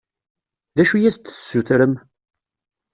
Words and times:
D 0.75 0.77
acu 0.81 0.95
i 0.97 1.07
as-d-tessutrem? 1.09 1.93